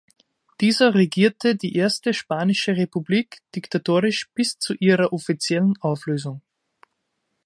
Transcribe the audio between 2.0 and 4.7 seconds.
Spanische Republik diktatorisch bis